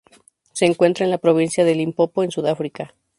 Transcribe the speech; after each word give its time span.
Se 0.53 0.65
encuentra 0.65 1.05
en 1.05 1.11
la 1.11 1.19
Provincia 1.19 1.63
de 1.63 1.75
Limpopo 1.75 2.23
en 2.23 2.31
Sudáfrica. 2.31 2.95